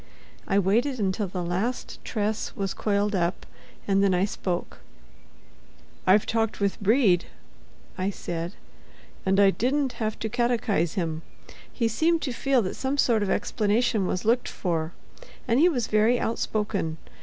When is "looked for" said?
14.25-14.91